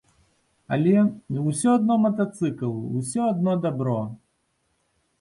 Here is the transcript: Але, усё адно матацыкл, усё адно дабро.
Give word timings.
Але, 0.77 0.95
усё 1.51 1.69
адно 1.81 1.99
матацыкл, 2.07 2.75
усё 3.03 3.31
адно 3.33 3.57
дабро. 3.67 3.99